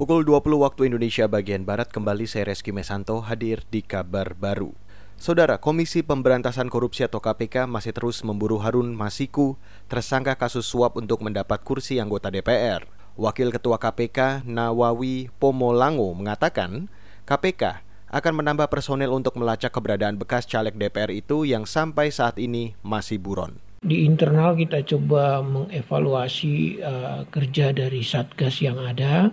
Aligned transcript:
Pukul 0.00 0.24
20 0.24 0.64
waktu 0.64 0.88
Indonesia 0.88 1.28
bagian 1.28 1.68
Barat 1.68 1.92
kembali 1.92 2.24
saya 2.24 2.48
Reski 2.48 2.72
Mesanto 2.72 3.20
hadir 3.20 3.68
di 3.68 3.84
kabar 3.84 4.32
baru. 4.32 4.72
Saudara, 5.20 5.60
Komisi 5.60 6.00
Pemberantasan 6.00 6.72
Korupsi 6.72 7.04
atau 7.04 7.20
KPK 7.20 7.68
masih 7.68 7.92
terus 7.92 8.24
memburu 8.24 8.56
Harun 8.64 8.96
Masiku, 8.96 9.60
tersangka 9.92 10.40
kasus 10.40 10.64
suap 10.64 10.96
untuk 10.96 11.20
mendapat 11.20 11.60
kursi 11.60 12.00
anggota 12.00 12.32
DPR. 12.32 12.88
Wakil 13.20 13.52
Ketua 13.52 13.76
KPK 13.76 14.48
Nawawi 14.48 15.28
Pomolango 15.36 16.16
mengatakan, 16.16 16.88
KPK 17.28 17.84
akan 18.08 18.40
menambah 18.40 18.72
personel 18.72 19.12
untuk 19.12 19.36
melacak 19.36 19.68
keberadaan 19.68 20.16
bekas 20.16 20.48
caleg 20.48 20.80
DPR 20.80 21.12
itu 21.12 21.44
yang 21.44 21.68
sampai 21.68 22.08
saat 22.08 22.40
ini 22.40 22.72
masih 22.80 23.20
buron. 23.20 23.60
Di 23.84 24.08
internal 24.08 24.56
kita 24.56 24.80
coba 24.80 25.44
mengevaluasi 25.44 26.80
uh, 26.80 27.28
kerja 27.28 27.76
dari 27.76 28.00
satgas 28.00 28.64
yang 28.64 28.80
ada 28.80 29.28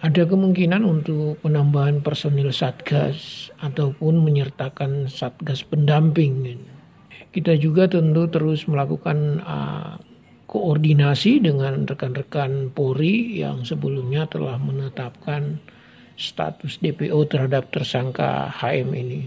ada 0.00 0.24
kemungkinan 0.24 0.80
untuk 0.80 1.36
penambahan 1.44 2.00
personil 2.00 2.48
satgas 2.48 3.52
ataupun 3.60 4.24
menyertakan 4.24 5.04
satgas 5.12 5.60
pendamping. 5.60 6.56
Kita 7.30 7.52
juga 7.60 7.84
tentu 7.84 8.24
terus 8.32 8.64
melakukan 8.64 9.44
uh, 9.44 10.00
koordinasi 10.48 11.44
dengan 11.44 11.84
rekan-rekan 11.84 12.72
Polri 12.72 13.44
yang 13.44 13.62
sebelumnya 13.62 14.24
telah 14.24 14.56
menetapkan 14.56 15.60
status 16.16 16.80
DPO 16.80 17.20
terhadap 17.28 17.68
tersangka 17.68 18.48
HM 18.56 18.96
ini. 18.96 19.20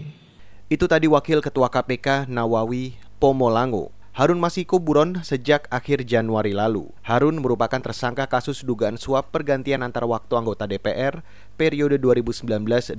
Itu 0.66 0.90
tadi 0.90 1.06
Wakil 1.06 1.38
Ketua 1.38 1.70
KPK 1.70 2.26
Nawawi 2.26 2.98
Pomolango. 3.22 3.93
Harun 4.14 4.38
Masiku 4.38 4.78
buron 4.78 5.26
sejak 5.26 5.66
akhir 5.74 6.06
Januari 6.06 6.54
lalu. 6.54 6.86
Harun 7.02 7.34
merupakan 7.42 7.82
tersangka 7.82 8.30
kasus 8.30 8.62
dugaan 8.62 8.94
suap 8.94 9.34
pergantian 9.34 9.82
antar 9.82 10.06
waktu 10.06 10.38
anggota 10.38 10.70
DPR 10.70 11.26
periode 11.58 11.98
2019-2024. 11.98 12.94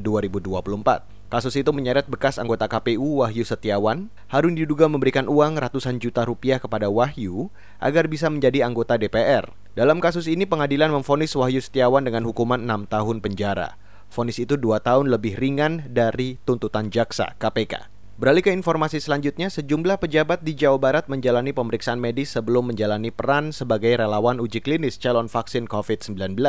Kasus 1.31 1.55
itu 1.55 1.71
menyeret 1.71 2.11
bekas 2.11 2.35
anggota 2.35 2.67
KPU 2.67 3.23
Wahyu 3.23 3.47
Setiawan. 3.47 4.11
Harun 4.27 4.59
diduga 4.59 4.91
memberikan 4.91 5.31
uang 5.31 5.55
ratusan 5.55 6.03
juta 6.03 6.27
rupiah 6.27 6.59
kepada 6.59 6.91
Wahyu 6.91 7.47
agar 7.79 8.11
bisa 8.11 8.27
menjadi 8.27 8.67
anggota 8.67 8.99
DPR. 8.99 9.47
Dalam 9.71 10.03
kasus 10.03 10.27
ini 10.27 10.43
pengadilan 10.43 10.91
memfonis 10.91 11.31
Wahyu 11.39 11.63
Setiawan 11.63 12.03
dengan 12.03 12.27
hukuman 12.27 12.59
6 12.59 12.91
tahun 12.91 13.23
penjara. 13.23 13.79
Fonis 14.11 14.35
itu 14.35 14.59
dua 14.59 14.83
tahun 14.83 15.07
lebih 15.07 15.39
ringan 15.39 15.87
dari 15.95 16.43
tuntutan 16.43 16.91
jaksa 16.91 17.39
KPK. 17.39 17.94
Beralih 18.15 18.47
ke 18.47 18.55
informasi 18.55 19.03
selanjutnya, 19.03 19.51
sejumlah 19.51 19.99
pejabat 19.99 20.39
di 20.39 20.55
Jawa 20.55 20.79
Barat 20.79 21.11
menjalani 21.11 21.51
pemeriksaan 21.51 21.99
medis 21.99 22.31
sebelum 22.31 22.71
menjalani 22.71 23.11
peran 23.11 23.51
sebagai 23.51 23.91
relawan 23.91 24.39
uji 24.39 24.63
klinis 24.63 24.95
calon 24.95 25.27
vaksin 25.27 25.67
COVID-19. 25.67 26.39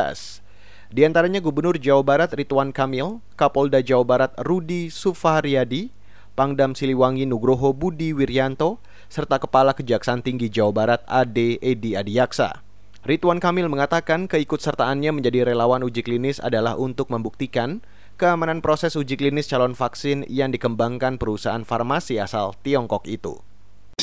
Di 0.94 1.02
antaranya 1.02 1.42
Gubernur 1.42 1.74
Jawa 1.74 2.06
Barat 2.06 2.30
Ridwan 2.38 2.70
Kamil, 2.70 3.18
Kapolda 3.34 3.82
Jawa 3.82 4.06
Barat 4.06 4.32
Rudi 4.46 4.94
Sufahriyadi, 4.94 5.90
Pangdam 6.38 6.78
Siliwangi 6.78 7.26
Nugroho 7.26 7.74
Budi 7.74 8.14
Wiryanto, 8.14 8.78
serta 9.10 9.42
Kepala 9.42 9.74
Kejaksaan 9.74 10.22
Tinggi 10.22 10.46
Jawa 10.46 10.70
Barat 10.70 11.02
Ade 11.10 11.58
Edi 11.58 11.98
Adiaksa. 11.98 12.62
Ridwan 13.02 13.42
Kamil 13.42 13.66
mengatakan 13.66 14.30
keikutsertaannya 14.30 15.10
menjadi 15.10 15.42
relawan 15.42 15.82
uji 15.82 16.06
klinis 16.06 16.38
adalah 16.38 16.78
untuk 16.78 17.10
membuktikan 17.10 17.82
keamanan 18.16 18.64
proses 18.64 18.98
uji 18.98 19.14
klinis 19.14 19.46
calon 19.46 19.78
vaksin 19.78 20.26
yang 20.26 20.50
dikembangkan 20.50 21.20
perusahaan 21.20 21.62
farmasi 21.62 22.18
asal 22.18 22.56
Tiongkok 22.64 23.06
itu. 23.06 23.45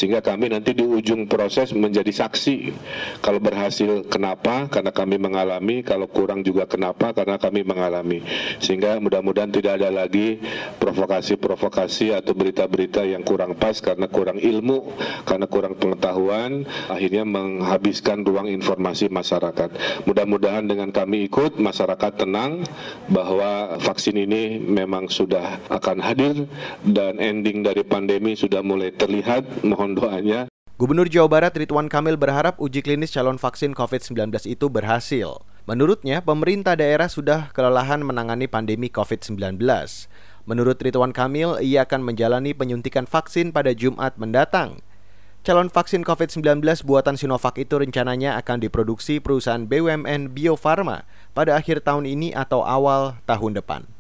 Sehingga 0.04 0.20
kami 0.20 0.52
nanti 0.52 0.76
di 0.76 0.84
ujung 0.84 1.32
proses 1.32 1.72
menjadi 1.72 2.12
saksi. 2.12 2.76
Kalau 3.24 3.40
berhasil 3.40 4.04
kenapa? 4.12 4.68
Karena 4.68 4.92
kami 4.92 5.16
mengalami. 5.16 5.80
Kalau 5.80 6.12
kurang 6.12 6.44
juga 6.44 6.68
kenapa? 6.68 7.16
Karena 7.16 7.40
kami 7.40 7.64
mengalami. 7.64 8.20
Sehingga 8.60 9.00
mudah-mudahan 9.00 9.48
tidak 9.56 9.80
ada 9.80 10.04
lagi 10.04 10.44
provokasi-provokasi 10.76 12.20
atau 12.20 12.36
berita-berita 12.36 13.08
yang 13.08 13.24
kurang 13.24 13.56
pas 13.56 13.80
karena 13.80 14.12
kurang 14.12 14.44
ilmu, 14.44 14.92
karena 15.24 15.48
kurang 15.48 15.80
pengetahuan, 15.80 16.68
akhirnya 16.92 17.24
menghabiskan 17.24 18.28
ruang 18.28 18.52
informasi 18.52 19.08
masyarakat. 19.08 20.04
Mudah-mudahan 20.04 20.68
dengan 20.68 20.92
kami 20.92 21.32
ikut, 21.32 21.64
masyarakat 21.64 22.28
tenang 22.28 22.68
bahwa 23.08 23.80
vaksin 23.80 24.20
ini 24.20 24.60
memang 24.60 25.08
sudah 25.08 25.64
akan 25.72 26.04
hadir 26.04 26.44
dan 26.84 27.24
ending 27.24 27.64
dari 27.64 27.88
pandemi 27.88 28.36
sudah 28.36 28.60
mulai 28.60 28.92
terlihat. 28.92 29.64
Mohon 29.64 29.93
doanya. 29.96 30.52
Gubernur 30.82 31.06
Jawa 31.06 31.30
Barat 31.30 31.54
Ridwan 31.54 31.86
Kamil 31.86 32.18
berharap 32.18 32.58
uji 32.58 32.82
klinis 32.82 33.14
calon 33.14 33.38
vaksin 33.38 33.78
COVID-19 33.78 34.34
itu 34.50 34.66
berhasil. 34.74 35.46
Menurutnya, 35.70 36.20
pemerintah 36.20 36.74
daerah 36.76 37.08
sudah 37.08 37.54
kelelahan 37.54 38.02
menangani 38.02 38.50
pandemi 38.50 38.90
COVID-19. 38.90 39.62
Menurut 40.44 40.76
Ridwan 40.82 41.16
Kamil, 41.16 41.62
ia 41.64 41.88
akan 41.88 42.04
menjalani 42.04 42.52
penyuntikan 42.52 43.08
vaksin 43.08 43.54
pada 43.54 43.72
Jumat 43.72 44.20
mendatang. 44.20 44.82
Calon 45.46 45.70
vaksin 45.70 46.02
COVID-19 46.02 46.66
buatan 46.88 47.22
Sinovac 47.22 47.60
itu 47.62 47.78
rencananya 47.78 48.42
akan 48.42 48.64
diproduksi 48.64 49.22
perusahaan 49.22 49.64
BUMN 49.64 50.34
Bio 50.34 50.58
Farma 50.58 51.06
pada 51.38 51.54
akhir 51.54 51.86
tahun 51.86 52.10
ini 52.10 52.34
atau 52.34 52.66
awal 52.66 53.22
tahun 53.30 53.62
depan. 53.62 53.93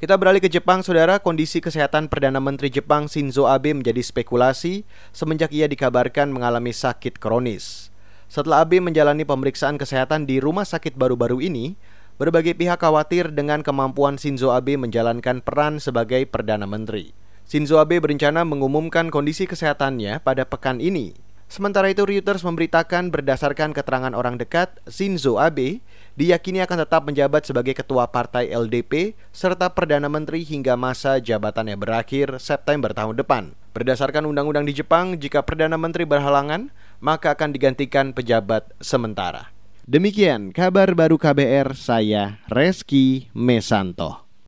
Kita 0.00 0.16
beralih 0.16 0.40
ke 0.40 0.48
Jepang, 0.48 0.80
saudara. 0.80 1.20
Kondisi 1.20 1.60
kesehatan 1.60 2.08
Perdana 2.08 2.40
Menteri 2.40 2.72
Jepang 2.72 3.04
Shinzo 3.04 3.44
Abe 3.44 3.76
menjadi 3.76 4.00
spekulasi 4.00 4.88
semenjak 5.12 5.52
ia 5.52 5.68
dikabarkan 5.68 6.32
mengalami 6.32 6.72
sakit 6.72 7.20
kronis. 7.20 7.92
Setelah 8.24 8.64
Abe 8.64 8.80
menjalani 8.80 9.28
pemeriksaan 9.28 9.76
kesehatan 9.76 10.24
di 10.24 10.40
rumah 10.40 10.64
sakit 10.64 10.96
baru-baru 10.96 11.44
ini, 11.44 11.76
berbagai 12.16 12.56
pihak 12.56 12.80
khawatir 12.80 13.28
dengan 13.28 13.60
kemampuan 13.60 14.16
Shinzo 14.16 14.56
Abe 14.56 14.80
menjalankan 14.80 15.44
peran 15.44 15.84
sebagai 15.84 16.24
Perdana 16.24 16.64
Menteri. 16.64 17.12
Shinzo 17.44 17.76
Abe 17.76 18.00
berencana 18.00 18.40
mengumumkan 18.48 19.12
kondisi 19.12 19.44
kesehatannya 19.44 20.24
pada 20.24 20.48
pekan 20.48 20.80
ini. 20.80 21.12
Sementara 21.50 21.90
itu 21.90 22.06
Reuters 22.06 22.46
memberitakan 22.46 23.10
berdasarkan 23.10 23.74
keterangan 23.74 24.14
orang 24.14 24.38
dekat, 24.38 24.70
Shinzo 24.86 25.42
Abe 25.42 25.82
diyakini 26.14 26.62
akan 26.62 26.86
tetap 26.86 27.02
menjabat 27.02 27.42
sebagai 27.42 27.74
ketua 27.74 28.06
partai 28.06 28.54
LDP 28.54 29.18
serta 29.34 29.66
Perdana 29.66 30.06
Menteri 30.06 30.46
hingga 30.46 30.78
masa 30.78 31.18
jabatannya 31.18 31.74
berakhir 31.74 32.38
September 32.38 32.94
tahun 32.94 33.18
depan. 33.18 33.58
Berdasarkan 33.74 34.30
undang-undang 34.30 34.62
di 34.62 34.78
Jepang, 34.78 35.18
jika 35.18 35.42
Perdana 35.42 35.74
Menteri 35.74 36.06
berhalangan, 36.06 36.70
maka 37.02 37.34
akan 37.34 37.50
digantikan 37.50 38.14
pejabat 38.14 38.70
sementara. 38.78 39.50
Demikian 39.90 40.54
kabar 40.54 40.94
baru 40.94 41.18
KBR, 41.18 41.74
saya 41.74 42.38
Reski 42.46 43.26
Mesanto. 43.34 44.29